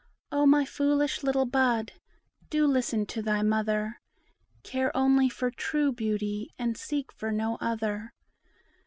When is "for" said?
5.29-5.51, 7.11-7.31